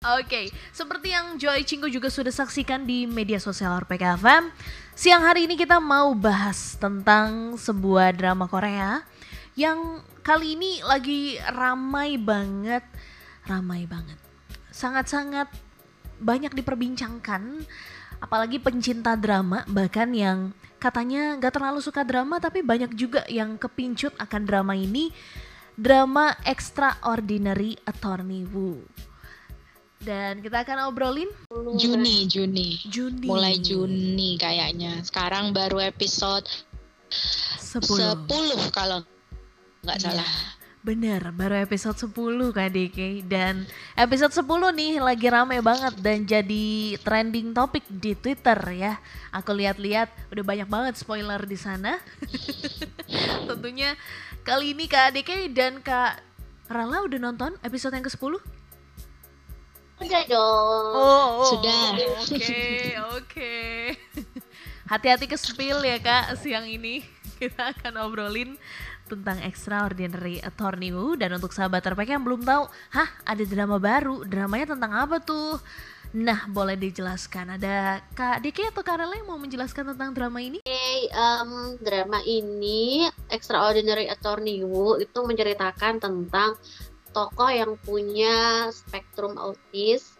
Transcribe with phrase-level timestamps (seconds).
[0.00, 4.48] Oke, seperti yang Joy Cinggu juga sudah saksikan di media sosial RPK FM,
[4.96, 9.04] siang hari ini kita mau bahas tentang sebuah drama Korea
[9.60, 12.80] yang kali ini lagi ramai banget,
[13.44, 14.16] ramai banget,
[14.72, 15.52] sangat-sangat
[16.16, 17.68] banyak diperbincangkan,
[18.24, 24.16] apalagi pencinta drama bahkan yang katanya gak terlalu suka drama tapi banyak juga yang kepincut
[24.16, 25.12] akan drama ini,
[25.76, 28.82] drama Extraordinary Attorney Woo.
[30.00, 31.28] Dan kita akan obrolin
[31.76, 32.80] Juni, Juni.
[32.88, 33.28] Juni.
[33.28, 35.04] Mulai Juni kayaknya.
[35.04, 36.48] Sekarang baru episode
[37.12, 38.24] 10.
[38.24, 39.04] 10 kalau
[39.84, 40.30] nggak Iya, salah.
[40.80, 46.96] Bener, baru episode 10 Kak Diki Dan episode 10 nih lagi rame banget dan jadi
[47.04, 48.96] trending topik di Twitter ya
[49.28, 52.00] Aku lihat-lihat udah banyak banget spoiler di sana
[53.52, 53.92] Tentunya
[54.50, 56.26] kali ini Kak Diki dan Kak
[56.66, 58.34] Rala udah nonton episode yang ke-10?
[60.02, 60.86] Udah dong.
[60.90, 61.94] Oh, Sudah.
[62.18, 63.54] Oke, oke.
[64.90, 66.98] Hati-hati ke spill ya kak siang ini.
[67.38, 68.58] Kita akan obrolin
[69.06, 74.26] tentang Extraordinary Attorney Woo dan untuk sahabat RPK yang belum tahu, hah ada drama baru,
[74.26, 75.62] dramanya tentang apa tuh?
[76.10, 80.58] Nah boleh dijelaskan, ada Kak Diki atau Kak Rela yang mau menjelaskan tentang drama ini?
[80.58, 86.58] Oke, em, drama ini Extraordinary Attorney Woo itu menceritakan tentang
[87.14, 90.18] tokoh yang punya spektrum autis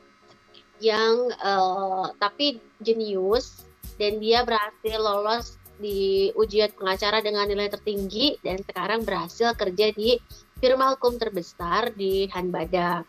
[0.78, 3.66] yang eh, tapi jenius
[3.98, 10.20] dan dia berhasil lolos di ujian pengacara dengan nilai tertinggi dan sekarang berhasil kerja di
[10.60, 13.02] firma hukum terbesar di Hanbada.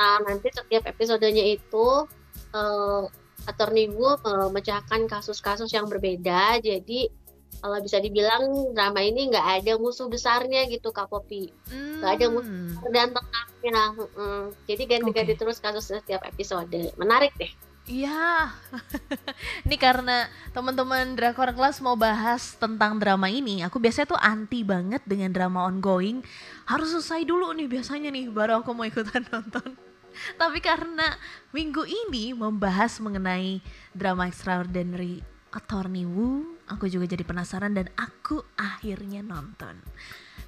[0.00, 2.08] Nah, nanti setiap episodenya itu
[2.56, 3.04] eh,
[3.44, 6.56] Attorney Wu memecahkan kasus-kasus yang berbeda.
[6.64, 7.12] Jadi
[7.60, 11.52] kalau bisa dibilang drama ini nggak ada musuh besarnya gitu Kak Popi.
[11.68, 12.72] Nggak ada Hmm.
[12.88, 13.84] Dan tengahnya.
[13.92, 14.56] mm-mm.
[14.64, 15.40] Jadi ganti-ganti Oke.
[15.44, 16.96] terus kasus setiap episode.
[16.96, 17.52] Menarik deh.
[17.90, 18.54] Iya.
[19.68, 23.60] ini karena teman-teman Drakor Class mau bahas tentang drama ini.
[23.66, 26.24] Aku biasanya tuh anti banget dengan drama ongoing.
[26.64, 29.89] Harus selesai dulu nih biasanya nih baru aku mau ikutan nonton.
[30.36, 31.16] Tapi karena
[31.54, 33.60] minggu ini membahas mengenai
[33.94, 39.78] drama Extraordinary Attorney Woo, aku juga jadi penasaran dan aku akhirnya nonton.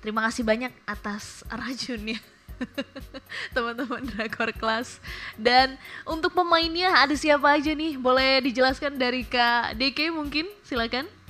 [0.03, 2.19] Terima kasih banyak atas racunnya
[3.55, 4.99] teman-teman Drakor Class.
[5.35, 7.99] Dan untuk pemainnya ada siapa aja nih?
[7.99, 10.47] Boleh dijelaskan dari Kak DK mungkin?
[10.67, 11.22] Silakan.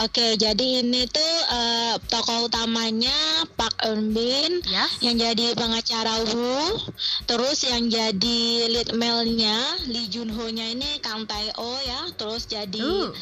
[0.00, 4.88] Oke, jadi ini tuh eh, tokoh utamanya Park Eun Bin Ya.
[5.04, 6.80] yang jadi pengacara Wu,
[7.28, 9.52] terus yang jadi lead male-nya
[9.92, 13.12] Lee Jun Ho-nya ini Kang Tae Oh ya, terus jadi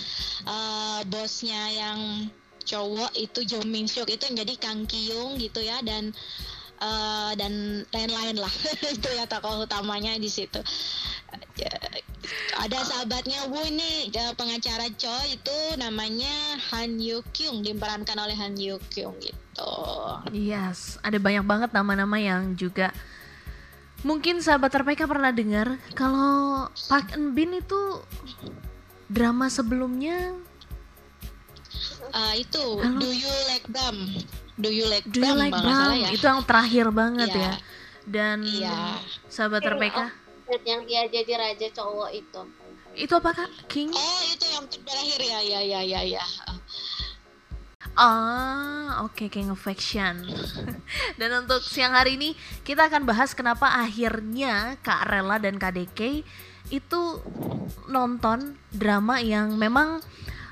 [0.41, 2.32] Uh, bosnya yang
[2.64, 6.16] cowok itu Jo Min Hyuk itu yang jadi Kang Kyung gitu ya dan
[6.80, 8.53] eh, dan lain-lain lah.
[8.97, 10.64] Itu ya tokoh utamanya di situ
[12.60, 18.54] ada sahabatnya Wu ini eh, pengacara Choi itu namanya Han Yu Kyung diperankan oleh Han
[18.60, 19.72] Yu Kyung gitu
[20.30, 22.92] yes, ada banyak banget nama-nama yang juga
[24.00, 28.00] mungkin sahabat RPK pernah dengar kalau Park Eun Bin itu
[29.08, 30.36] drama sebelumnya
[32.10, 32.98] Eh, itu Halo?
[32.98, 33.97] Do You Like Them
[34.58, 37.38] Do You Like Do You Like Brown ya itu yang terakhir banget Iya.
[37.38, 37.52] ya.
[38.02, 38.98] Dan Iya.
[39.30, 39.98] sahabat RPK
[40.66, 42.43] Yang dia jadi raja cowok itu.
[42.91, 43.50] itu apa Kak?
[43.71, 43.94] King?
[43.94, 46.25] Oh itu yang terakhir ya ya ya ya ya.
[47.94, 50.27] Ah, oke King of Fiction.
[51.19, 52.34] dan untuk siang hari ini
[52.66, 56.27] kita akan bahas kenapa akhirnya Kak Rela dan Kak DK
[56.71, 57.03] itu
[57.87, 60.03] nonton drama yang memang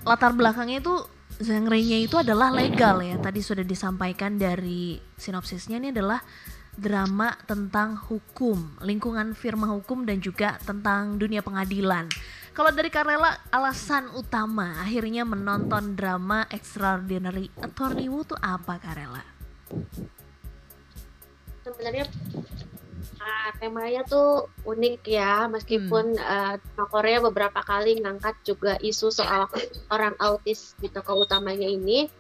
[0.03, 0.95] latar belakangnya itu
[1.39, 3.19] genre-nya itu adalah legal ya.
[3.19, 6.23] Tadi sudah disampaikan dari sinopsisnya ini adalah
[6.79, 12.07] drama tentang hukum, lingkungan firma hukum dan juga tentang dunia pengadilan.
[12.55, 19.23] Kalau dari Karela, alasan utama akhirnya menonton drama Extraordinary Attorney Woo tuh apa Karela?
[21.63, 22.07] Sebenarnya
[23.23, 29.47] ah, temanya tuh unik ya, meskipun eh, drama Korea beberapa kali ngangkat juga isu soal
[29.95, 32.11] orang autis di tokoh utamanya ini.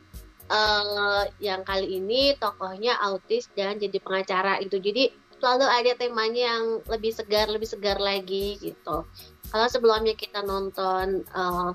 [0.48, 4.80] Eh yang kali ini tokohnya autis dan jadi pengacara itu.
[4.80, 9.06] Jadi selalu ada temanya yang lebih segar, lebih segar lagi gitu.
[9.48, 11.70] Kalau sebelumnya kita nonton eh,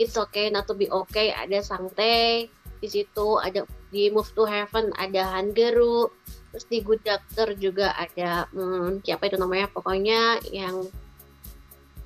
[0.00, 2.48] It's Okay Not to Be Okay ada Sang Tae,
[2.80, 6.08] di situ ada di Move to Heaven ada Han Geru,
[6.50, 10.88] terus di Good Doctor juga ada hmm, siapa itu namanya pokoknya yang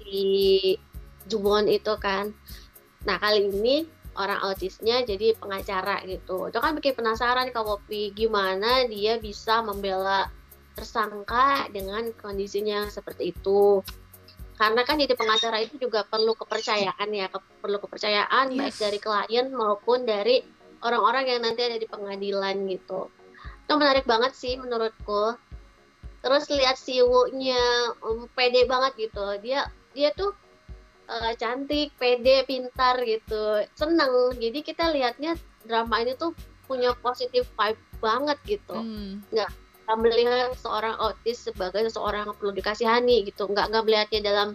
[0.03, 0.75] di
[1.31, 2.35] Jubon itu kan.
[3.07, 6.51] Nah kali ini orang autisnya jadi pengacara gitu.
[6.51, 10.31] Itu kan bikin penasaran kalau Poppy gimana dia bisa membela
[10.75, 13.83] tersangka dengan kondisinya seperti itu.
[14.55, 18.59] Karena kan jadi pengacara itu juga perlu kepercayaan ya, ke perlu kepercayaan yes.
[18.59, 20.47] baik dari klien maupun dari
[20.87, 23.11] orang-orang yang nanti ada di pengadilan gitu.
[23.67, 25.35] Itu menarik banget sih menurutku.
[26.23, 29.27] Terus lihat si Wu-nya um, pede banget gitu.
[29.43, 30.33] Dia dia tuh
[31.09, 34.37] uh, cantik, pede, pintar gitu, seneng.
[34.37, 36.33] Jadi kita lihatnya drama ini tuh
[36.65, 38.77] punya positif vibe banget gitu.
[38.77, 39.21] Hmm.
[39.33, 39.51] Nggak
[39.85, 43.49] nggak melihat seorang autis sebagai seseorang yang perlu dikasihani gitu.
[43.49, 44.49] Nggak nggak melihatnya dalam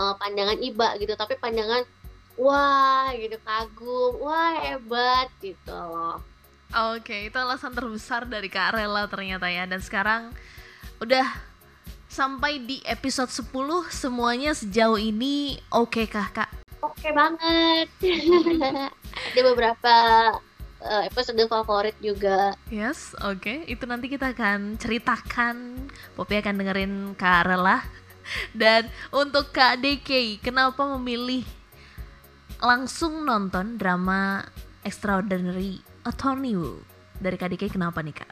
[0.00, 1.84] uh, pandangan iba gitu, tapi pandangan
[2.34, 6.18] wah gitu kagum, wah hebat gitu loh.
[6.74, 9.62] Oke, itu alasan terbesar dari Kak Rela ternyata ya.
[9.62, 10.34] Dan sekarang
[10.98, 11.53] udah
[12.14, 13.50] sampai di episode 10
[13.90, 16.50] semuanya sejauh ini oke okay kah kak?
[16.78, 17.90] Oke okay banget.
[19.34, 19.94] Ada beberapa
[20.78, 22.54] uh, episode favorit juga.
[22.70, 23.42] Yes, oke.
[23.42, 23.58] Okay.
[23.66, 25.90] Itu nanti kita akan ceritakan.
[26.14, 27.82] Poppy akan dengerin Kak Rela.
[28.60, 31.42] Dan untuk Kak DK, kenapa memilih
[32.62, 34.46] langsung nonton drama
[34.86, 36.78] Extraordinary Attorney Wu?
[37.18, 38.30] Dari Kak DK kenapa nih Kak?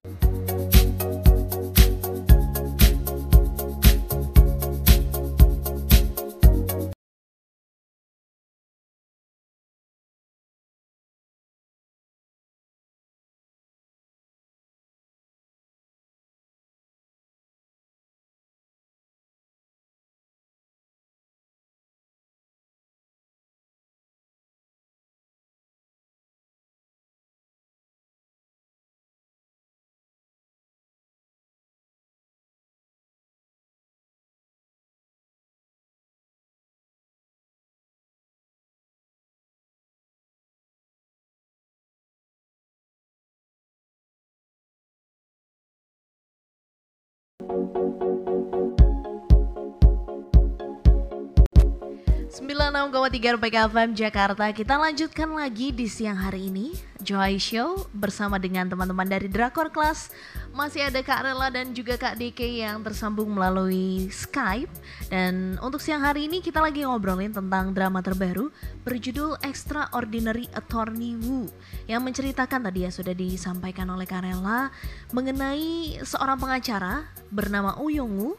[52.33, 54.49] 96,3 RPK FM Jakarta.
[54.53, 60.15] Kita lanjutkan lagi di siang hari ini Joy Show bersama dengan teman-teman dari Drakor Class.
[60.55, 64.71] Masih ada Kak Rela dan juga Kak DK yang tersambung melalui Skype.
[65.11, 68.49] Dan untuk siang hari ini kita lagi ngobrolin tentang drama terbaru
[68.87, 71.51] Berjudul Extraordinary Attorney Wu
[71.85, 74.73] Yang menceritakan tadi ya sudah disampaikan oleh Kak Rela
[75.13, 78.31] Mengenai seorang pengacara bernama Uyong Wu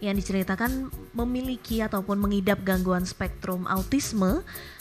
[0.00, 4.40] yang diceritakan memiliki ataupun mengidap gangguan spektrum autisme,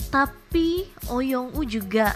[0.10, 2.16] tapi Oyong U juga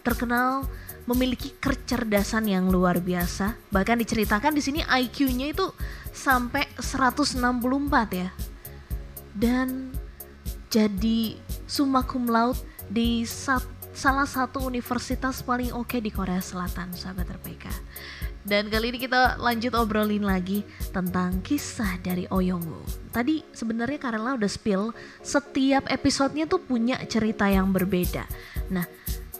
[0.00, 0.66] terkenal
[1.08, 3.58] memiliki kecerdasan yang luar biasa.
[3.74, 5.66] Bahkan diceritakan di sini IQ-nya itu
[6.14, 7.40] sampai 164
[8.14, 8.30] ya.
[9.34, 9.90] Dan
[10.70, 11.34] jadi
[11.66, 17.66] summa cum laude di sat, salah satu universitas paling oke di Korea Selatan, sahabat RPK.
[18.40, 20.64] Dan kali ini kita lanjut obrolin lagi
[20.96, 23.12] tentang kisah dari Oyongwoo.
[23.12, 28.24] Tadi sebenarnya Karela udah spill setiap episodenya tuh punya cerita yang berbeda.
[28.72, 28.88] Nah,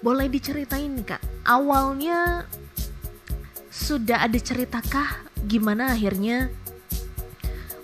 [0.00, 2.48] boleh diceritain kak, awalnya
[3.70, 6.50] sudah ada ceritakah gimana akhirnya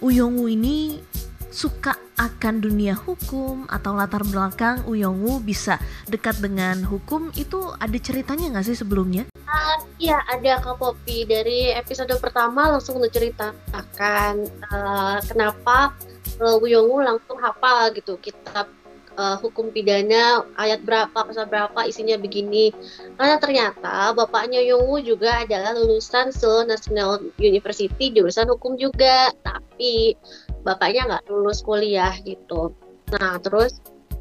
[0.04, 1.00] Uyongwoo ini
[1.48, 7.32] suka akan dunia hukum atau latar belakang Uyongwoo bisa dekat dengan hukum?
[7.32, 9.24] Itu ada ceritanya nggak sih sebelumnya?
[9.48, 11.24] Uh, iya ada Kak Poppy.
[11.24, 14.34] Dari episode pertama langsung menceritakan
[14.68, 15.96] uh, kenapa
[16.44, 18.68] uh, Uyongwoo langsung hafal gitu kitab
[19.16, 22.70] uh, hukum pidana ayat berapa pasal berapa isinya begini.
[23.16, 29.32] Karena ternyata bapaknya Yongwoo juga adalah lulusan Seoul National University jurusan hukum juga.
[29.42, 30.14] Tapi
[30.62, 32.76] bapaknya nggak lulus kuliah gitu.
[33.16, 33.80] Nah terus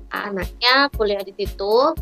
[0.10, 1.94] anaknya kuliah di situ.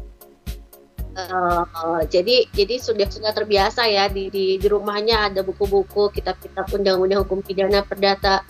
[1.13, 7.21] Uh, jadi jadi sudah sudah terbiasa ya di, di di rumahnya ada buku-buku kitab-kitab undang-undang
[7.21, 8.41] hukum pidana perdata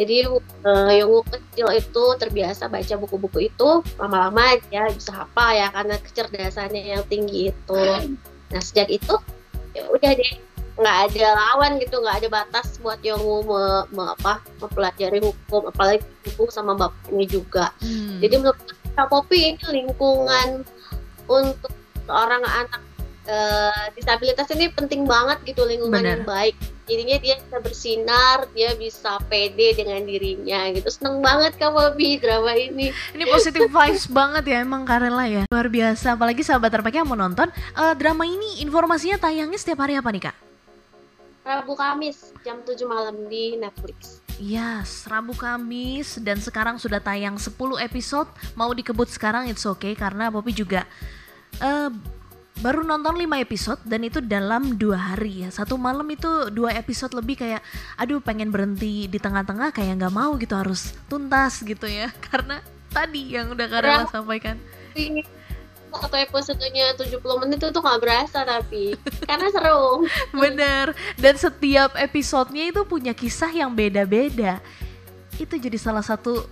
[0.00, 0.32] jadi
[0.64, 6.82] uh, yang kecil itu terbiasa baca buku-buku itu lama-lama dia bisa hafal ya karena kecerdasannya
[6.96, 7.84] yang tinggi itu
[8.48, 9.14] nah sejak itu
[9.76, 10.32] ya udah deh
[10.80, 16.00] nggak ada lawan gitu nggak ada batas buat Yongu me, me, apa mempelajari hukum apalagi
[16.32, 18.24] hukum sama bapaknya juga hmm.
[18.24, 18.64] jadi menurut
[18.96, 20.64] Kak Popi ini lingkungan
[21.28, 21.72] untuk
[22.08, 22.82] seorang anak
[23.30, 26.20] uh, disabilitas ini penting banget gitu lingkungan Bener.
[26.20, 26.54] yang baik.
[26.90, 30.90] Jadinya dia bisa bersinar dia bisa pede dengan dirinya gitu.
[30.90, 32.90] Seneng banget kak Bobby drama ini.
[33.14, 35.46] Ini positif vibes banget ya emang Karela ya.
[35.46, 37.46] Luar biasa apalagi sahabat terpakai yang mau nonton.
[37.78, 40.36] Uh, drama ini informasinya tayangnya setiap hari apa nih kak?
[41.40, 44.20] Rabu Kamis jam 7 malam di Netflix.
[44.36, 48.28] Yes, Rabu Kamis dan sekarang sudah tayang 10 episode.
[48.56, 50.84] Mau dikebut sekarang it's okay karena Poppy juga
[51.60, 51.90] eh,
[52.60, 55.48] baru nonton 5 episode dan itu dalam dua hari ya.
[55.48, 57.64] Satu malam itu dua episode lebih kayak
[57.96, 62.12] aduh pengen berhenti di tengah-tengah kayak nggak mau gitu harus tuntas gitu ya.
[62.28, 62.60] Karena
[62.92, 64.60] tadi yang udah Karela sampaikan.
[64.92, 65.24] Ini
[65.90, 68.94] satu episodenya 70 menit itu tuh nggak berasa tapi
[69.26, 70.06] karena seru.
[70.42, 70.94] bener.
[71.18, 74.62] Dan setiap episodenya itu punya kisah yang beda-beda.
[75.34, 76.46] Itu jadi salah satu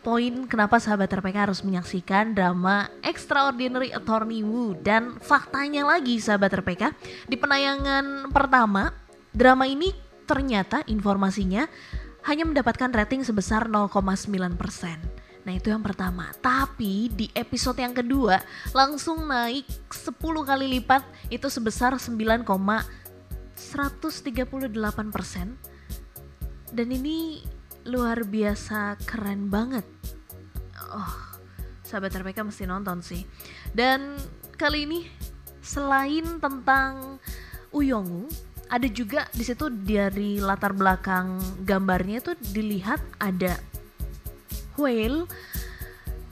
[0.00, 6.96] poin kenapa sahabat RPK harus menyaksikan drama Extraordinary Attorney Woo dan faktanya lagi sahabat RPK
[7.28, 8.96] di penayangan pertama
[9.30, 9.92] drama ini
[10.24, 11.68] ternyata informasinya
[12.24, 14.28] hanya mendapatkan rating sebesar 0,9
[15.40, 16.28] Nah itu yang pertama.
[16.38, 18.44] Tapi di episode yang kedua
[18.76, 21.00] langsung naik 10 kali lipat
[21.32, 22.84] itu sebesar 9,138
[25.08, 25.56] persen.
[26.70, 27.42] Dan ini
[27.90, 29.82] luar biasa keren banget.
[30.94, 31.14] Oh,
[31.82, 33.26] sahabat RPK mesti nonton sih.
[33.74, 34.14] Dan
[34.54, 35.10] kali ini
[35.60, 37.18] selain tentang
[37.74, 38.30] Uyongu,
[38.70, 43.58] ada juga di situ dari latar belakang gambarnya itu dilihat ada
[44.78, 45.26] whale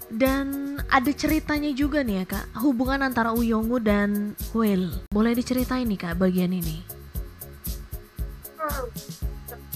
[0.09, 6.01] dan ada ceritanya juga nih ya kak hubungan antara Uyongu dan whale boleh diceritain nih
[6.01, 6.81] kak bagian ini
[8.59, 8.85] Hmm,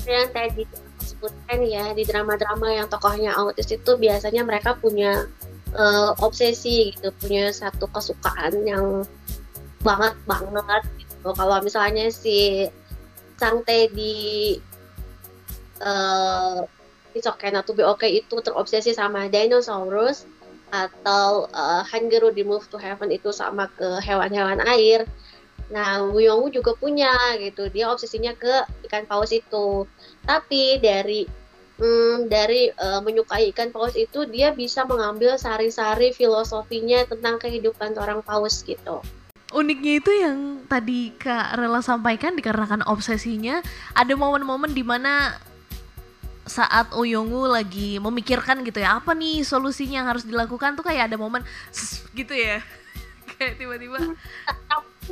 [0.04, 0.66] yang tadi
[1.22, 5.30] sebutkan ya di drama-drama yang tokohnya autis itu biasanya mereka punya
[5.70, 9.06] eh, obsesi gitu punya satu kesukaan yang
[9.86, 12.66] banget banget gitu kalau misalnya si
[13.38, 14.58] Sang Teddy
[15.82, 16.58] eh
[17.12, 20.24] It's Okay Not To Be Okay itu terobsesi sama dinosaurus
[20.72, 21.84] atau uh,
[22.32, 25.04] di Move to Heaven itu sama ke hewan-hewan air.
[25.72, 27.10] Nah, Wuyongwu juga punya
[27.40, 27.72] gitu.
[27.72, 29.88] Dia obsesinya ke ikan paus itu.
[30.22, 31.24] Tapi dari
[31.82, 38.20] hmm, dari uh, menyukai ikan paus itu dia bisa mengambil sari-sari filosofinya tentang kehidupan seorang
[38.22, 39.02] paus gitu.
[39.52, 43.60] uniknya itu yang tadi kak Rela sampaikan dikarenakan obsesinya
[43.92, 45.36] ada momen-momen di mana
[46.48, 51.20] saat Uyongu lagi memikirkan gitu ya apa nih solusinya yang harus dilakukan tuh kayak ada
[51.20, 51.44] momen
[52.16, 52.64] gitu ya
[53.36, 54.16] kayak tiba-tiba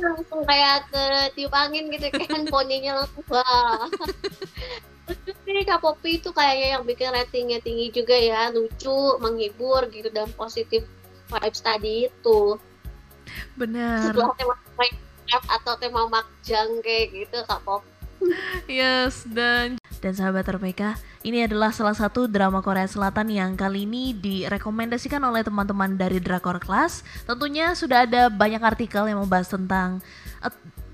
[0.01, 1.03] langsung kayak ke
[1.37, 3.85] tiup angin gitu kan poninya langsung wah.
[5.09, 10.07] Lucu sih Kak Poppy itu kayaknya yang bikin ratingnya tinggi juga ya lucu menghibur gitu
[10.13, 10.87] dan positif
[11.27, 12.55] vibes tadi itu.
[13.59, 14.11] Benar.
[14.11, 14.55] Setelah tema
[15.31, 17.83] atau tema makjang kayak gitu Kak Pop
[18.71, 24.17] Yes, dan dan sahabat RPK, ini adalah salah satu drama Korea Selatan yang kali ini
[24.17, 27.05] direkomendasikan oleh teman-teman dari Drakor Class.
[27.29, 30.01] Tentunya sudah ada banyak artikel yang membahas tentang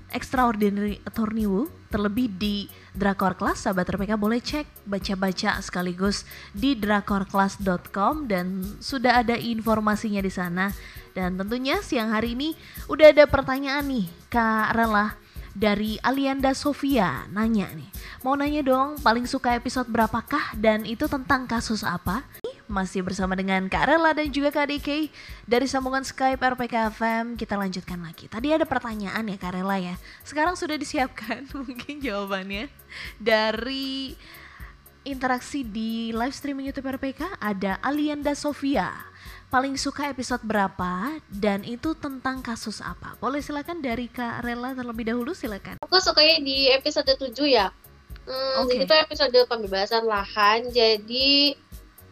[0.08, 3.64] Extraordinary Attorney Woo, terlebih di Drakor Class.
[3.64, 10.72] Sahabat RPK boleh cek baca-baca sekaligus di drakorclass.com dan sudah ada informasinya di sana.
[11.12, 12.52] Dan tentunya siang hari ini
[12.92, 17.88] udah ada pertanyaan nih, Kak Rela dari Alianda Sofia nanya nih.
[18.26, 22.26] Mau nanya dong paling suka episode berapakah dan itu tentang kasus apa?
[22.68, 25.08] Masih bersama dengan Kak Rela dan juga Kak DK
[25.48, 28.28] dari sambungan Skype RPK FM kita lanjutkan lagi.
[28.28, 29.96] Tadi ada pertanyaan ya Kak Rela ya.
[30.26, 32.68] Sekarang sudah disiapkan mungkin jawabannya.
[33.16, 34.12] Dari
[35.08, 38.92] interaksi di live streaming YouTube RPK ada Alianda Sofia
[39.48, 43.16] paling suka episode berapa dan itu tentang kasus apa?
[43.16, 45.80] Boleh silakan dari Kak Rela terlebih dahulu silakan.
[45.80, 47.72] aku sukanya di episode 7 ya
[48.28, 48.84] hmm, Oke.
[48.84, 51.56] itu episode pembebasan lahan jadi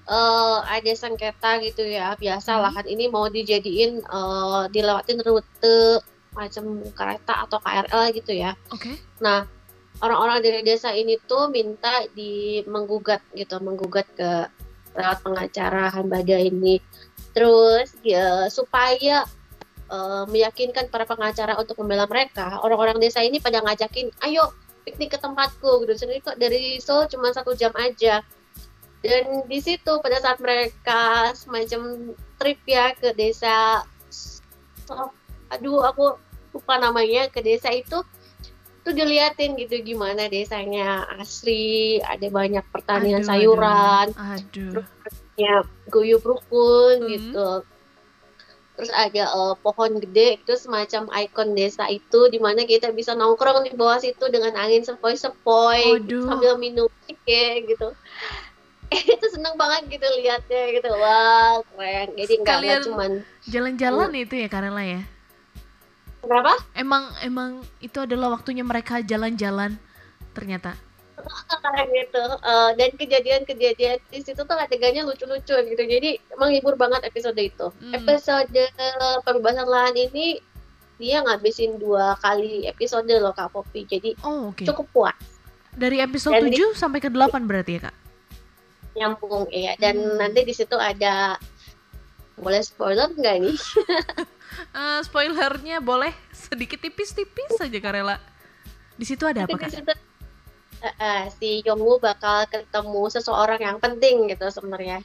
[0.09, 2.65] eh, ada sengketa gitu ya biasa Hmm.
[2.73, 6.01] lahan ini mau dijadiin eh, dilewatin rute
[6.33, 8.97] macam kereta atau KRL gitu ya Oke.
[9.21, 9.45] Nah,
[10.01, 14.49] orang-orang dari desa ini tuh minta di menggugat gitu, menggugat ke
[14.97, 16.81] lewat pengacara Hambada ini.
[17.37, 19.29] Terus ya supaya
[19.93, 24.57] eh, meyakinkan para pengacara untuk membela mereka, orang-orang desa ini pada ngajakin, ayo
[24.89, 25.93] piknik ke tempatku gitu.
[25.93, 28.25] Sendiri kok dari Seoul cuma satu jam aja.
[29.05, 33.85] Dan di situ pada saat mereka semacam trip ya ke desa,
[34.89, 35.13] oh,
[35.53, 36.17] aduh aku
[36.57, 38.01] lupa namanya ke desa itu
[38.87, 44.87] tuh diliatin gitu gimana desanya asri ada banyak pertanian Aduh, sayuran Aduh.
[45.37, 47.09] Ya guyup rukun Hmm.
[47.09, 47.49] gitu
[48.73, 53.65] terus ada eh, pohon gede itu semacam ikon desa itu di mana kita bisa nongkrong
[53.65, 56.25] di bawah situ dengan angin sepoi-sepoi Waduh.
[56.27, 56.89] sambil minum
[57.23, 57.89] kayak gitu
[59.17, 63.11] itu seneng banget gitu liatnya gitu wah keren jadi nggak Sekalian- cuman
[63.47, 65.01] Jalan-jalan itu ya Kak Rela ya.
[66.19, 69.79] kenapa Emang emang itu adalah waktunya mereka jalan-jalan
[70.33, 70.75] ternyata.
[71.91, 72.23] Gitu.
[72.43, 75.83] Uh, dan kejadian-kejadian di situ tuh adegannya lucu-lucu gitu.
[75.83, 77.71] Jadi menghibur banget episode itu.
[77.83, 77.95] Hmm.
[77.95, 78.51] episode
[79.27, 80.41] perubahan lahan ini
[80.97, 83.85] dia ngabisin dua kali episode loh kak Poppy.
[83.85, 84.65] Jadi oh, okay.
[84.65, 85.19] cukup puas.
[85.77, 87.97] Dari episode dan 7 di, sampai ke 8 berarti ya kak?
[88.97, 90.17] Nyambung ya dan hmm.
[90.17, 91.37] nanti di situ ada
[92.41, 93.59] boleh spoiler nggak nih?
[94.73, 98.17] Uh, spoilernya boleh sedikit tipis-tipis saja Karela
[98.97, 99.73] di situ ada apa kak?
[100.83, 105.01] Uh, si Yongwoo bakal ketemu seseorang yang penting gitu sebenarnya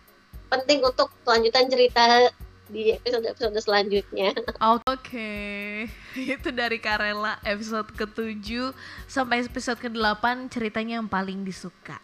[0.52, 2.28] penting untuk kelanjutan cerita
[2.72, 4.32] di episode-episode selanjutnya.
[4.76, 5.88] Oke, okay.
[6.36, 8.76] itu dari Karela episode ke-7
[9.08, 12.00] sampai episode ke-8 ceritanya yang paling disuka.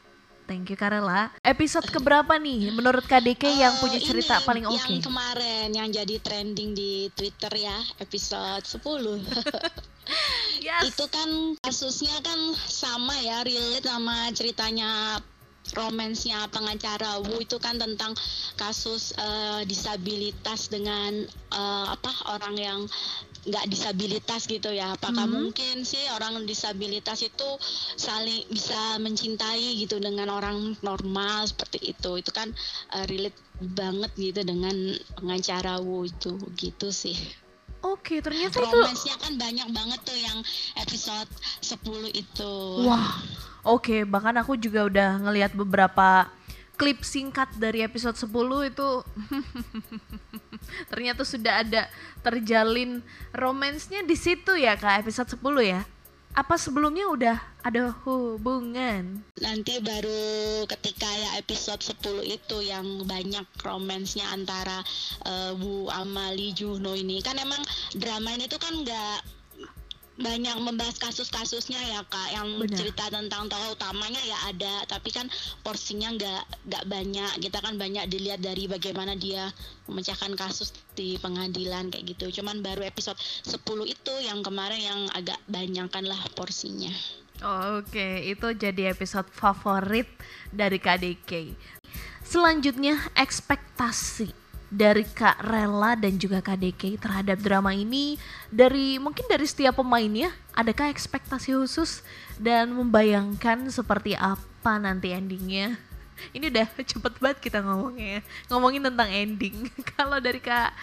[0.47, 1.35] Thank you Karela.
[1.43, 4.79] Episode keberapa nih menurut KDK uh, yang punya cerita ini, paling oke?
[4.79, 4.95] Okay?
[4.95, 8.79] Yang kemarin yang jadi trending di Twitter ya, episode 10.
[10.61, 10.93] yes.
[10.93, 11.29] Itu kan
[11.61, 15.19] kasusnya kan sama ya, relate sama ceritanya
[15.75, 17.43] romansnya pengacara Wu.
[17.43, 18.15] Itu kan tentang
[18.55, 22.79] kasus uh, disabilitas dengan uh, apa orang yang
[23.47, 24.95] nggak disabilitas gitu ya.
[24.95, 25.39] Apakah mm -hmm.
[25.51, 27.49] mungkin sih orang disabilitas itu
[27.95, 32.19] saling bisa mencintai gitu dengan orang normal seperti itu?
[32.19, 32.51] Itu kan
[32.95, 34.75] uh, relate banget gitu dengan
[35.19, 36.35] pengacara Wu itu.
[36.55, 37.46] Gitu sih
[37.85, 40.37] Oke, ternyata itu romansnya kan banyak banget tuh yang
[40.81, 41.29] episode
[41.61, 42.53] 10 itu.
[42.85, 43.21] Wah.
[43.67, 46.31] Oke, bahkan aku juga udah ngelihat beberapa
[46.77, 48.29] klip singkat dari episode 10
[48.69, 48.89] itu
[50.93, 51.89] ternyata sudah ada
[52.21, 53.01] terjalin
[53.33, 55.81] romansnya di situ ya Kak, episode 10 ya
[56.37, 59.25] apa sebelumnya udah ada hubungan?
[59.41, 64.85] Nanti baru ketika ya episode 10 itu yang banyak romansnya antara
[65.25, 67.25] uh, Bu Amali Juno ini.
[67.25, 67.59] Kan emang
[67.97, 69.36] drama ini tuh kan nggak
[70.17, 72.29] banyak membahas kasus-kasusnya ya kak.
[72.33, 72.77] Yang Benar.
[72.77, 75.29] cerita tentang tokoh utamanya ya ada tapi kan
[75.61, 77.31] porsinya nggak nggak banyak.
[77.41, 79.49] Kita kan banyak dilihat dari bagaimana dia
[79.85, 82.41] memecahkan kasus di pengadilan kayak gitu.
[82.41, 86.91] Cuman baru episode 10 itu yang kemarin yang agak banyak kan lah porsinya.
[87.45, 88.33] Oh, oke okay.
[88.33, 90.09] itu jadi episode favorit
[90.49, 91.53] dari KDK
[92.27, 98.19] selanjutnya ekspektasi dari Kak Rela dan juga Kak DK terhadap drama ini.
[98.51, 102.03] Dari mungkin dari setiap pemainnya adakah ekspektasi khusus
[102.35, 105.79] dan membayangkan seperti apa nanti endingnya?
[106.35, 109.69] Ini udah cepet banget kita ngomongnya ngomongin tentang ending.
[109.95, 110.73] Kalau dari Kak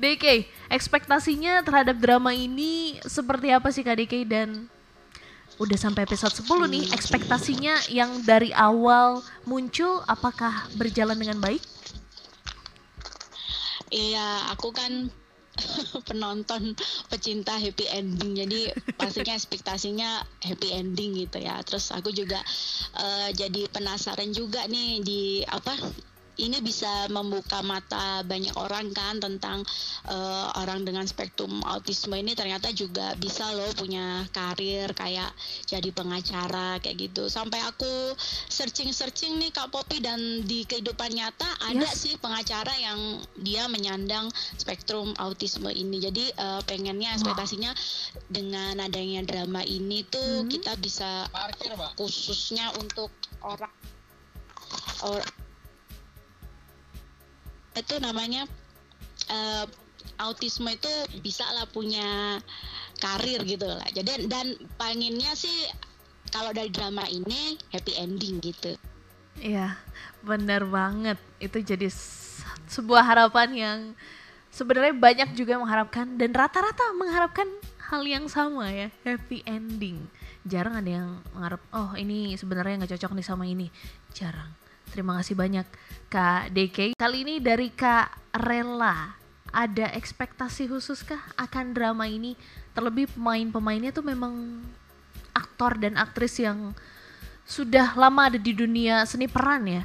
[0.00, 4.48] DK ekspektasinya terhadap drama ini seperti apa sih Kak DK dan
[5.56, 11.75] udah sampai episode 10 nih ekspektasinya yang dari awal muncul apakah berjalan dengan baik?
[13.90, 15.06] Iya, aku kan
[16.08, 16.76] penonton
[17.08, 18.36] pecinta happy ending.
[18.36, 18.60] Jadi
[18.96, 20.10] pastinya ekspektasinya
[20.42, 21.60] happy ending gitu ya.
[21.62, 22.42] Terus aku juga
[22.98, 25.74] uh, jadi penasaran juga nih di apa
[26.36, 29.64] ini bisa membuka mata banyak orang kan tentang
[30.08, 35.32] uh, orang dengan spektrum autisme ini ternyata juga bisa loh punya karir kayak
[35.64, 37.28] jadi pengacara kayak gitu.
[37.32, 38.12] Sampai aku
[38.52, 42.06] searching-searching nih Kak Popi dan di kehidupan nyata ada yes.
[42.06, 44.28] sih pengacara yang dia menyandang
[44.60, 46.00] spektrum autisme ini.
[46.00, 48.28] Jadi uh, pengennya ekspektasinya wow.
[48.28, 50.50] dengan adanya drama ini tuh hmm.
[50.52, 53.08] kita bisa Parkir, khususnya untuk
[53.42, 53.72] orang
[55.04, 55.45] orang
[57.76, 58.48] itu namanya
[59.28, 59.64] uh,
[60.20, 60.88] autisme itu
[61.20, 62.40] bisa lah punya
[63.00, 63.86] karir gitu lah.
[63.92, 65.68] Jadi dan pengennya sih
[66.32, 68.74] kalau dari drama ini happy ending gitu.
[69.36, 69.76] Iya,
[70.24, 71.20] benar banget.
[71.36, 71.92] Itu jadi
[72.66, 73.78] sebuah harapan yang
[74.48, 77.46] sebenarnya banyak juga mengharapkan dan rata-rata mengharapkan
[77.92, 80.08] hal yang sama ya, happy ending.
[80.46, 83.68] Jarang ada yang mengharap, oh ini sebenarnya nggak cocok nih sama ini.
[84.16, 85.66] Jarang Terima kasih banyak
[86.06, 86.94] Kak DK.
[86.94, 89.16] Kali ini dari Kak Rela.
[89.50, 92.36] Ada ekspektasi khusus kah akan drama ini?
[92.76, 94.60] Terlebih pemain-pemainnya tuh memang
[95.32, 96.76] aktor dan aktris yang
[97.46, 99.82] sudah lama ada di dunia seni peran ya.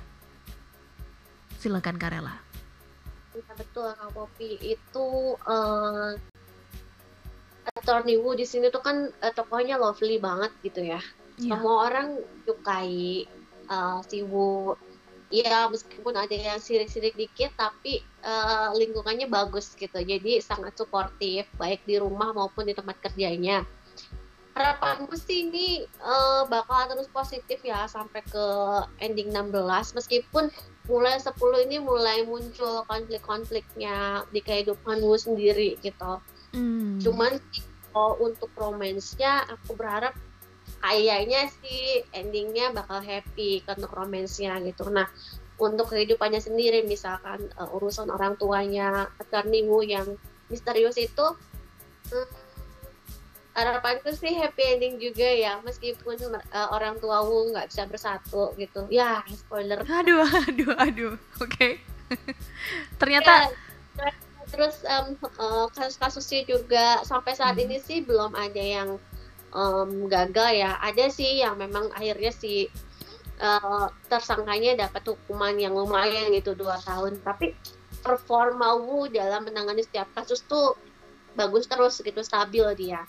[1.61, 2.35] Silakan Kak Rela.
[3.31, 4.59] Ya, betul Kak Popi.
[4.59, 6.11] Itu uh,
[7.77, 11.01] Attorney Wu di sini tuh kan uh, tokohnya lovely banget gitu ya.
[11.37, 11.55] Yeah.
[11.55, 13.25] Semua orang sukai
[13.69, 14.75] uh, si Wu
[15.31, 19.97] ya meskipun ada yang sirik-sirik dikit tapi uh, lingkungannya bagus gitu.
[19.97, 23.63] Jadi sangat suportif baik di rumah maupun di tempat kerjanya.
[24.51, 28.45] Harapanku sih ini uh, bakal terus positif ya sampai ke
[28.99, 29.55] ending 16
[29.95, 30.51] meskipun
[30.91, 31.31] mulai 10
[31.71, 36.19] ini mulai muncul konflik-konfliknya di kehidupan gue sendiri gitu.
[36.51, 36.99] Hmm.
[36.99, 37.39] cuman
[37.95, 40.11] oh, untuk romansnya aku berharap
[40.81, 45.07] kayaknya sih endingnya bakal happy untuk romansnya gitu nah
[45.61, 50.17] untuk kehidupannya sendiri misalkan uh, urusan orang tuanya attorney Wu yang
[50.49, 51.25] misterius itu
[52.09, 52.27] hmm,
[53.53, 58.89] harapanku sih happy ending juga ya meskipun uh, orang tua Wu nggak bisa bersatu gitu
[58.89, 61.77] ya spoiler aduh aduh aduh oke okay.
[62.99, 63.53] ternyata
[64.01, 64.09] ya,
[64.51, 67.63] terus um, uh, kasus-kasusnya juga sampai saat hmm.
[67.69, 68.89] ini sih belum ada yang
[69.51, 70.79] um, gagal ya.
[70.81, 72.67] Ada sih yang memang akhirnya si
[73.39, 77.19] uh, tersangkanya dapat hukuman yang lumayan gitu dua tahun.
[77.23, 77.53] Tapi
[78.01, 80.75] performa Wu dalam menangani setiap kasus tuh
[81.37, 83.05] bagus terus gitu stabil dia.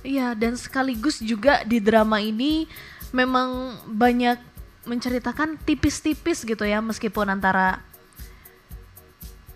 [0.00, 2.64] Iya dan sekaligus juga di drama ini
[3.12, 4.38] memang banyak
[4.88, 7.84] menceritakan tipis-tipis gitu ya meskipun antara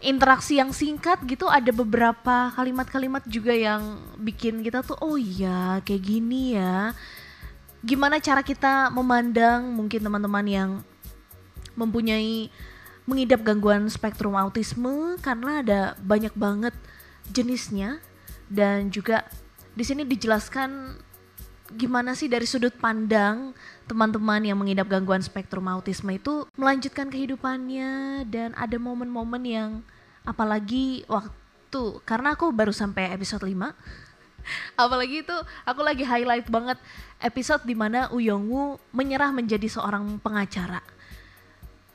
[0.05, 6.05] interaksi yang singkat gitu ada beberapa kalimat-kalimat juga yang bikin kita tuh oh iya kayak
[6.05, 6.93] gini ya.
[7.81, 10.71] Gimana cara kita memandang mungkin teman-teman yang
[11.75, 12.53] mempunyai
[13.05, 16.77] mengidap gangguan spektrum autisme karena ada banyak banget
[17.33, 18.01] jenisnya.
[18.49, 19.25] Dan juga
[19.73, 21.01] di sini dijelaskan
[21.73, 23.57] gimana sih dari sudut pandang
[23.89, 29.71] teman-teman yang mengidap gangguan spektrum autisme itu melanjutkan kehidupannya dan ada momen-momen yang
[30.29, 33.57] apalagi waktu karena aku baru sampai episode 5
[34.85, 36.77] apalagi itu aku lagi highlight banget
[37.25, 40.85] episode di mana Uyongwoo menyerah menjadi seorang pengacara.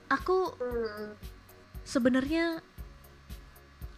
[0.09, 0.57] Aku
[1.85, 2.65] sebenarnya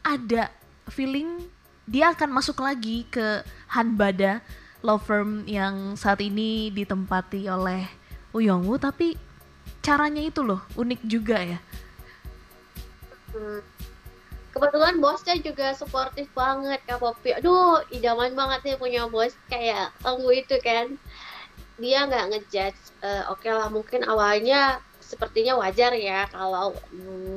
[0.04, 0.52] ada
[0.92, 1.48] feeling
[1.88, 4.44] dia akan masuk lagi ke Hanbada
[4.82, 7.86] law firm yang saat ini ditempati oleh
[8.34, 9.14] Uyongwoo tapi
[9.82, 11.60] caranya itu loh unik juga ya.
[13.34, 13.62] Hmm.
[14.52, 20.32] Kebetulan bosnya juga suportif banget Kak Popi aduh idaman banget nih punya bos kayak Enggu
[20.34, 20.98] itu kan.
[21.82, 26.78] Dia nggak ngejudge uh, oke okay lah mungkin awalnya sepertinya wajar ya kalau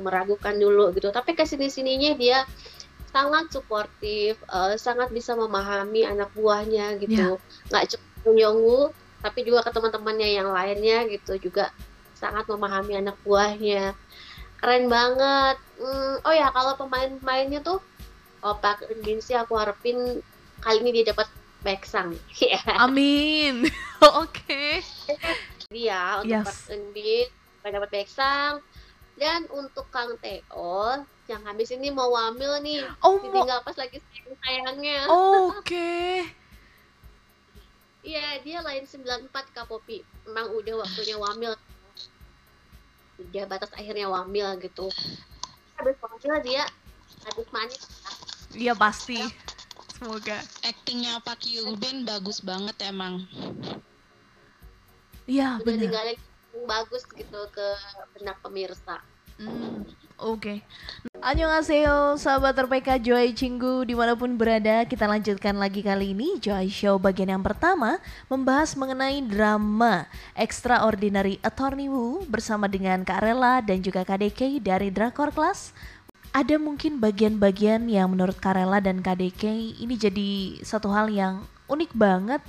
[0.05, 1.11] meragukan dulu gitu.
[1.11, 2.45] Tapi ke sini sininya dia
[3.15, 7.71] sangat suportif uh, sangat bisa memahami anak buahnya gitu yeah.
[7.71, 8.91] nggak cuma Yongwu
[9.23, 11.71] tapi juga ke teman-temannya yang lainnya gitu juga
[12.19, 13.95] sangat memahami anak buahnya
[14.59, 17.79] keren banget hmm, oh ya kalau pemain-pemainnya tuh
[18.43, 20.19] oh Pak Eun sih aku harapin
[20.59, 21.31] kali ini dia dapat
[21.63, 22.83] Beksang yeah.
[22.83, 23.71] amin
[24.03, 24.83] oke okay.
[25.71, 26.47] dia untuk yes.
[26.51, 27.29] Pak Eun Bin
[27.63, 28.59] dapat Beksang
[29.15, 32.85] dan untuk Kang Teo yang habis ini mau wamil nih.
[33.01, 34.99] Oh, ditinggal pas lagi sayang sayangnya.
[35.09, 35.59] Oke.
[35.63, 36.15] Okay.
[38.05, 40.05] Iya, dia lain 94 Kak Popi.
[40.29, 41.57] Emang udah waktunya wamil.
[43.33, 44.93] Dia batas akhirnya wamil gitu.
[45.81, 46.69] Habis wamil dia
[47.25, 47.81] habis manis.
[48.53, 49.17] Iya pasti.
[49.97, 50.37] Semoga.
[50.61, 53.25] Actingnya Pak Yubin bagus banget emang.
[55.25, 56.07] Iya benar tinggal
[56.63, 57.67] bagus gitu ke
[58.15, 59.03] benak pemirsa
[59.35, 59.83] Hmm,
[60.15, 60.39] Oke.
[60.39, 60.59] Okay.
[61.19, 64.87] Annyeonghaseyo, sahabat RPK Joy Cinggu di mana pun berada.
[64.87, 67.99] Kita lanjutkan lagi kali ini Joy Show bagian yang pertama
[68.31, 70.07] membahas mengenai drama
[70.39, 75.75] Extraordinary Attorney Wu bersama dengan Kak Rela dan juga KDK dari Drakor Class.
[76.31, 79.51] Ada mungkin bagian-bagian yang menurut Karela dan KDK
[79.83, 80.31] ini jadi
[80.63, 82.43] satu hal yang unik banget.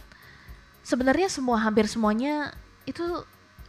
[0.86, 2.54] Sebenarnya semua hampir semuanya
[2.86, 3.02] itu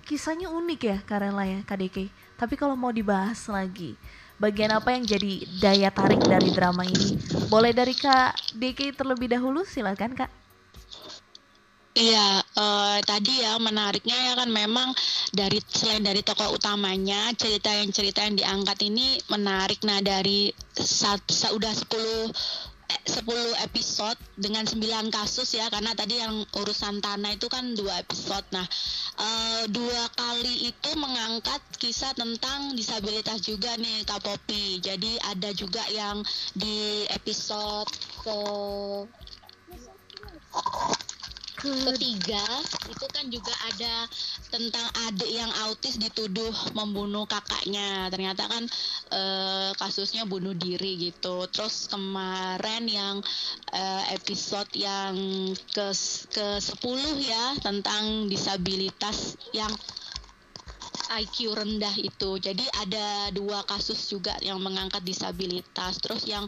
[0.06, 3.96] kisahnya unik ya Karela ya KDK tapi kalau mau dibahas lagi,
[4.36, 7.16] bagian apa yang jadi daya tarik dari drama ini?
[7.48, 10.28] Boleh dari Kak DK terlebih dahulu, silakan Kak.
[11.96, 14.92] Iya, uh, tadi ya menariknya ya kan memang
[15.32, 19.80] dari selain dari tokoh utamanya cerita yang cerita yang diangkat ini menarik.
[19.80, 22.75] Nah dari saat, sudah 10
[23.06, 23.22] 10
[23.66, 28.46] episode dengan 9 kasus ya karena tadi yang urusan tanah itu kan dua episode.
[28.54, 28.66] Nah
[29.18, 35.82] uh, dua kali itu mengangkat kisah tentang disabilitas juga nih Kak Popi jadi ada juga
[35.90, 36.22] yang
[36.54, 37.90] di episode
[38.22, 38.38] ke
[41.92, 42.44] ketiga
[42.86, 43.94] itu kan juga ada
[44.50, 48.08] tentang adik yang autis dituduh membunuh kakaknya.
[48.12, 48.64] Ternyata kan
[49.10, 49.22] e,
[49.76, 51.46] kasusnya bunuh diri gitu.
[51.50, 53.16] Terus kemarin yang
[53.74, 53.82] e,
[54.14, 55.16] episode yang
[55.74, 55.86] ke
[56.32, 56.82] ke 10
[57.22, 59.70] ya tentang disabilitas yang
[61.14, 62.38] IQ rendah itu.
[62.42, 66.02] Jadi ada dua kasus juga yang mengangkat disabilitas.
[66.02, 66.44] Terus yang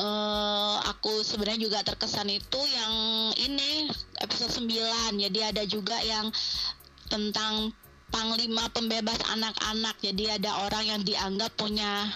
[0.00, 2.94] uh, aku sebenarnya juga terkesan itu yang
[3.36, 5.20] ini episode 9.
[5.20, 6.32] Jadi ada juga yang
[7.10, 7.74] tentang
[8.08, 9.96] panglima pembebas anak-anak.
[10.02, 12.08] Jadi ada orang yang dianggap punya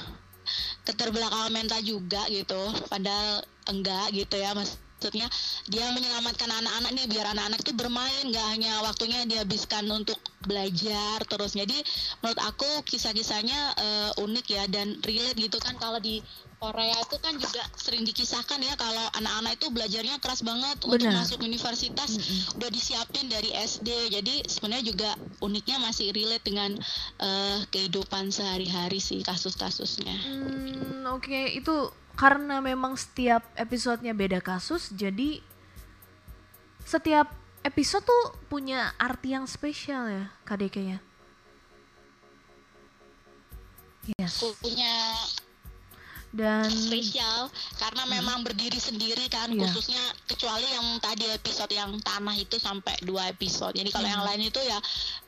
[0.84, 2.72] keterbelakangan mental juga gitu.
[2.88, 5.28] Padahal enggak gitu ya Mas maksudnya
[5.68, 10.16] dia menyelamatkan anak-anak nih biar anak-anak itu bermain nggak hanya waktunya dihabiskan untuk
[10.48, 11.76] belajar terus jadi
[12.24, 16.24] menurut aku kisah-kisahnya uh, unik ya dan relate gitu kan kalau di
[16.56, 20.96] Korea itu kan juga sering dikisahkan ya kalau anak-anak itu belajarnya keras banget Benar.
[20.96, 22.56] untuk masuk universitas mm -hmm.
[22.56, 25.10] udah disiapin dari SD jadi sebenarnya juga
[25.44, 26.72] uniknya masih relate dengan
[27.20, 30.16] uh, kehidupan sehari-hari sih kasus-kasusnya.
[30.24, 31.44] Hmm, Oke okay.
[31.60, 35.42] itu karena memang setiap episodenya beda kasus jadi
[36.84, 37.32] setiap
[37.64, 40.98] episode tuh punya arti yang spesial ya KDK ya.
[44.20, 44.44] Yes.
[44.60, 44.92] Punya
[46.34, 47.46] dan spesial
[47.78, 48.12] karena hmm.
[48.18, 49.62] memang berdiri sendiri kan yeah.
[49.62, 54.14] khususnya kecuali yang tadi episode yang tanah itu sampai dua episode jadi kalau hmm.
[54.18, 54.78] yang lain itu ya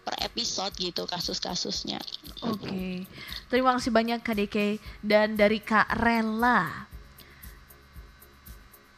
[0.03, 2.03] per episode gitu kasus-kasusnya
[2.42, 3.07] oke okay.
[3.47, 6.90] terima kasih banyak KDK dan dari Kak Rela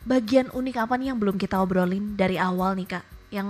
[0.09, 3.49] bagian unik apa nih yang belum kita obrolin dari awal nih Kak yang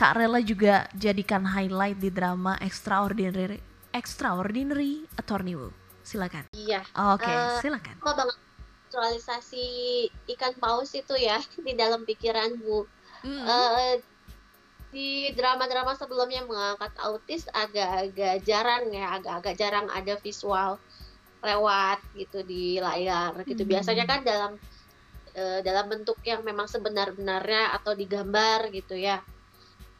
[0.00, 3.60] Kak Rela juga jadikan highlight di drama Extraordinary
[3.92, 6.44] Extraordinary Attorney Wu silakan.
[6.54, 6.86] Iya.
[6.94, 7.96] Oke, okay, uh, eh, silakan.
[7.98, 8.36] Apa banget
[8.86, 9.66] visualisasi
[10.38, 12.86] ikan paus itu ya di dalam pikiranku.
[13.26, 13.42] Mm.
[13.42, 13.98] Uh,
[14.94, 20.78] di drama-drama sebelumnya mengangkat autis agak-agak jarang ya, agak-agak jarang ada visual
[21.44, 23.66] lewat gitu di layar gitu.
[23.66, 23.70] Mm.
[23.76, 24.52] Biasanya kan dalam
[25.36, 29.20] uh, dalam bentuk yang memang sebenar-benarnya atau digambar gitu ya.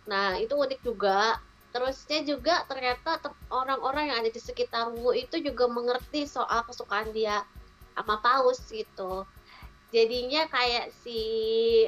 [0.07, 1.37] Nah, itu unik juga
[1.77, 3.21] terusnya juga ternyata
[3.53, 7.45] orang-orang yang ada di sekitar Wu itu juga mengerti soal kesukaan dia
[7.93, 9.29] sama paus gitu.
[9.93, 11.21] Jadinya kayak si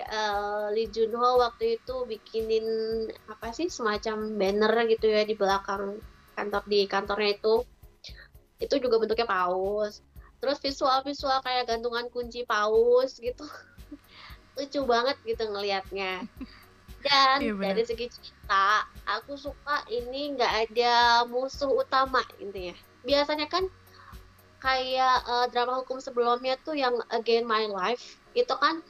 [0.05, 2.69] uh, Lee Junho waktu itu bikinin
[3.33, 5.97] apa sih semacam banner gitu ya di belakang
[6.37, 7.65] kantor di kantornya itu.
[8.61, 10.05] Itu juga bentuknya paus.
[10.39, 13.49] Terus visual-visual kayak gantungan kunci paus gitu.
[14.61, 16.29] Lucu banget gitu ngelihatnya
[17.05, 22.75] dan iya dari segi cerita aku suka ini nggak ada musuh utama intinya
[23.07, 23.71] biasanya kan
[24.59, 28.83] kayak uh, drama hukum sebelumnya tuh yang Again My Life itu kan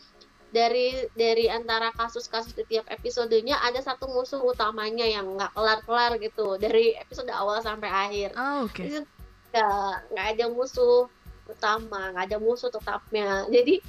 [0.48, 6.56] dari dari antara kasus-kasus di tiap episodenya ada satu musuh utamanya yang nggak kelar-kelar gitu
[6.56, 8.32] dari episode awal sampai akhir.
[8.32, 8.80] Oh, oke.
[8.80, 9.04] Okay.
[9.52, 11.12] Nggak ada musuh
[11.44, 13.44] utama, nggak ada musuh tetapnya.
[13.52, 13.84] Jadi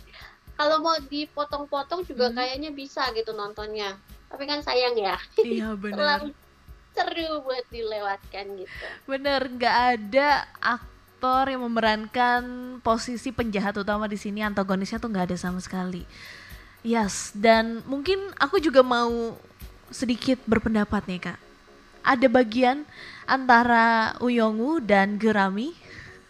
[0.60, 2.36] kalau mau dipotong-potong juga hmm.
[2.36, 3.96] kayaknya bisa gitu nontonnya.
[4.28, 5.16] Tapi kan sayang ya.
[5.40, 6.28] Iya benar.
[6.92, 8.86] Seru buat dilewatkan gitu.
[9.08, 12.44] Bener nggak ada aktor yang memerankan
[12.84, 14.44] posisi penjahat utama di sini.
[14.44, 16.04] Antagonisnya tuh nggak ada sama sekali.
[16.84, 19.40] Yes dan mungkin aku juga mau
[19.96, 21.40] sedikit berpendapat nih kak.
[22.04, 22.84] Ada bagian
[23.24, 25.72] antara Uyongu dan Gerami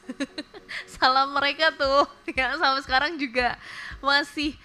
[0.95, 2.05] salam mereka tuh
[2.37, 3.57] ya sampai sekarang juga
[3.99, 4.55] masih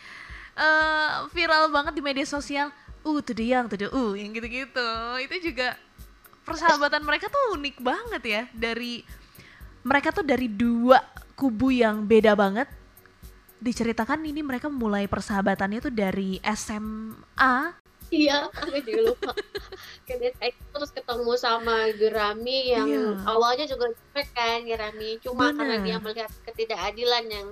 [0.57, 2.71] uh, viral banget di media sosial.
[3.05, 4.91] Uh, tuh dia yang tuh uh, yang gitu-gitu.
[5.21, 5.77] Itu juga
[6.45, 8.43] persahabatan mereka tuh unik banget ya.
[8.55, 9.05] Dari
[9.85, 11.03] mereka tuh dari dua
[11.37, 12.69] kubu yang beda banget.
[13.65, 19.33] Diceritakan ini mereka mulai persahabatannya tuh dari SMA iya aku juga lupa
[20.75, 23.09] terus ketemu sama Gerami yang iya.
[23.25, 25.57] awalnya juga cuek kan Gerami cuma Bener.
[25.57, 27.49] karena dia melihat ketidakadilan yang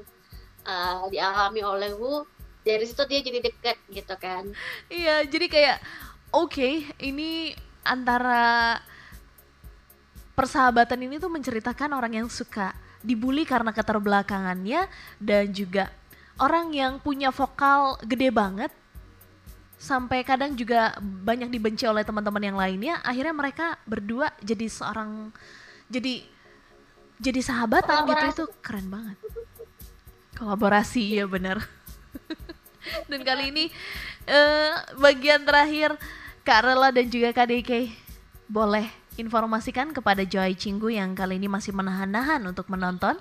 [0.66, 2.26] uh, dialami oleh Wu
[2.62, 4.50] dari situ dia jadi deket gitu kan
[4.92, 5.78] iya jadi kayak
[6.34, 8.78] oke okay, ini antara
[10.32, 14.86] persahabatan ini tuh menceritakan orang yang suka dibully karena keterbelakangannya
[15.18, 15.90] dan juga
[16.38, 18.72] orang yang punya vokal gede banget
[19.82, 25.34] sampai kadang juga banyak dibenci oleh teman-teman yang lainnya akhirnya mereka berdua jadi seorang
[25.90, 26.22] jadi
[27.18, 28.26] jadi sahabatan gitu.
[28.30, 29.18] Itu keren banget.
[30.38, 31.58] Kolaborasi ya benar.
[33.10, 33.64] Dan kali ini
[34.26, 35.94] uh, bagian terakhir
[36.42, 37.94] Kak Rela dan juga Kak DK
[38.50, 43.14] boleh informasikan kepada Joy Cinggu yang kali ini masih menahan-nahan untuk menonton?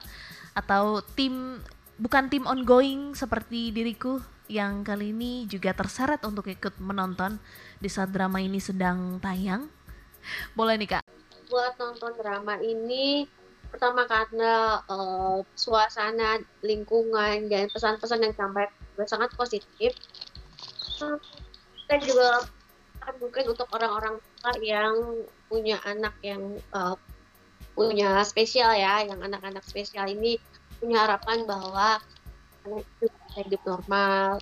[0.57, 1.61] Atau tim
[2.01, 4.17] bukan tim ongoing seperti diriku
[4.51, 7.39] yang kali ini juga terseret untuk ikut menonton
[7.79, 9.71] di saat drama ini sedang tayang.
[10.51, 11.03] Boleh nih Kak.
[11.47, 13.25] Buat nonton drama ini
[13.71, 18.67] pertama karena uh, suasana lingkungan dan pesan-pesan yang sampai
[19.07, 19.95] sangat positif
[21.87, 22.45] dan juga
[23.17, 24.19] mungkin untuk orang-orang
[24.61, 24.93] yang
[25.47, 26.99] punya anak yang uh,
[27.73, 30.37] punya spesial ya yang anak-anak spesial ini
[30.77, 31.97] punya harapan bahwa
[33.35, 34.41] hidup normal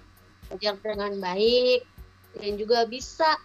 [0.50, 1.86] belajar dengan baik
[2.38, 3.38] dan juga bisa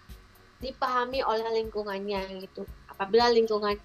[0.57, 2.65] dipahami oleh lingkungannya gitu.
[2.89, 3.77] Apabila lingkungan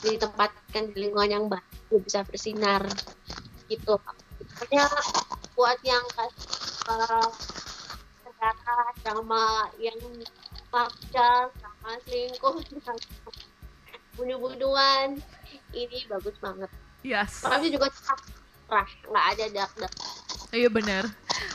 [0.00, 1.66] ditempatkan di lingkungan yang baik
[2.04, 2.86] bisa bersinar
[3.68, 4.00] gitu.
[4.58, 4.88] Pokoknya
[5.52, 6.04] buat yang
[6.88, 7.28] uh,
[9.04, 9.98] drama yang
[10.70, 12.62] pakca sama selingkuh
[14.16, 15.18] bunuh-bunuhan
[15.74, 16.70] ini bagus banget.
[17.06, 17.46] Yes.
[17.46, 19.72] tapi juga cerah nggak ada dark
[20.48, 21.04] Iya bener.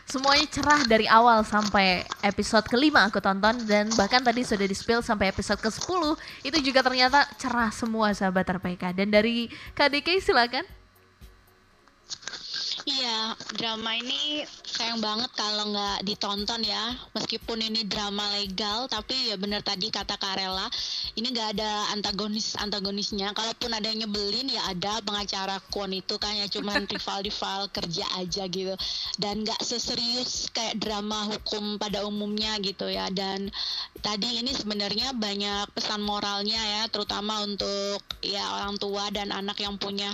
[0.05, 5.01] Semuanya cerah dari awal sampai episode kelima aku tonton dan bahkan tadi sudah di spill
[5.01, 6.13] sampai episode ke 10
[6.45, 8.93] itu juga ternyata cerah semua sahabat RPK.
[8.93, 10.82] Dan dari KDK silakan.
[12.83, 16.91] Iya, drama ini sayang banget kalau nggak ditonton ya.
[17.15, 20.67] Meskipun ini drama legal, tapi ya bener tadi kata Karela,
[21.15, 23.31] ini nggak ada antagonis antagonisnya.
[23.31, 28.43] Kalaupun ada yang nyebelin ya ada pengacara Kwon itu kan ya cuman rival-rival kerja aja
[28.51, 28.75] gitu.
[29.15, 33.07] Dan nggak seserius kayak drama hukum pada umumnya gitu ya.
[33.15, 33.47] Dan
[34.03, 39.79] tadi ini sebenarnya banyak pesan moralnya ya, terutama untuk ya orang tua dan anak yang
[39.79, 40.11] punya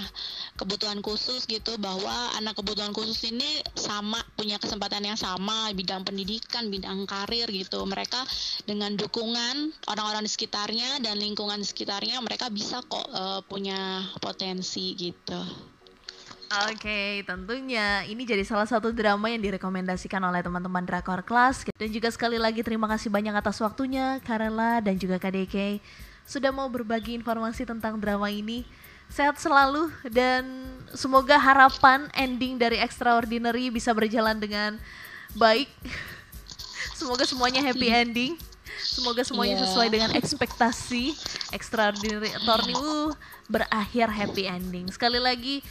[0.54, 6.68] kebutuhan khusus gitu bahwa anak kebutuhan khusus ini sama punya kesempatan yang sama bidang pendidikan,
[6.68, 7.88] bidang karir gitu.
[7.88, 8.20] Mereka
[8.68, 14.92] dengan dukungan orang-orang di sekitarnya dan lingkungan di sekitarnya mereka bisa kok uh, punya potensi
[15.00, 15.40] gitu.
[16.50, 22.10] Oke, tentunya ini jadi salah satu drama yang direkomendasikan oleh teman-teman Drakor Class dan juga
[22.10, 25.78] sekali lagi terima kasih banyak atas waktunya Karela dan juga KDK
[26.26, 28.66] sudah mau berbagi informasi tentang drama ini
[29.10, 30.46] sehat selalu dan
[30.94, 34.78] semoga harapan ending dari Extraordinary bisa berjalan dengan
[35.36, 35.70] baik.
[37.00, 38.34] Semoga semuanya happy ending.
[38.80, 39.64] Semoga semuanya Yeah.
[39.68, 41.16] sesuai dengan ekspektasi
[41.56, 43.12] Extraordinary Attorney uh,
[43.48, 44.88] berakhir happy ending.
[44.92, 45.64] Sekali lagi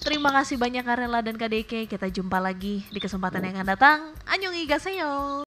[0.00, 1.88] terima kasih banyak Karela dan KDK.
[1.88, 3.98] Kita jumpa lagi di kesempatan yang akan datang.
[4.28, 5.44] Annyeonghaseyo.